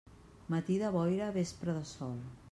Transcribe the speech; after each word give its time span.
Matí 0.53 0.77
de 0.83 0.87
boira, 0.95 1.27
vespre 1.37 1.77
de 1.79 1.83
sol. 1.91 2.17